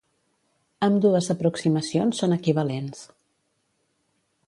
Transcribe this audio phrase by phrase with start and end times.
[0.87, 3.07] Ambdues aproximacions són equivalents.